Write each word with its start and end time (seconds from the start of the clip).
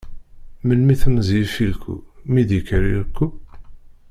Melmi 0.67 0.95
temẓi 1.01 1.37
ifilku, 1.45 1.95
mi 2.31 2.41
d-ikker 2.47 2.83
irekku? 2.91 3.27